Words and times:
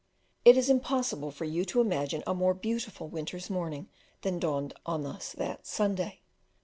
It 0.43 0.57
is 0.57 0.67
impossible 0.67 1.29
for 1.29 1.45
you 1.45 1.63
to 1.65 1.79
imagine 1.79 2.23
a 2.25 2.33
more 2.33 2.55
beautiful 2.55 3.07
winter's 3.07 3.51
morning 3.51 3.87
than 4.23 4.39
dawned 4.39 4.73
on 4.83 5.05
us 5.05 5.33
that 5.33 5.67
Sunday. 5.67 6.21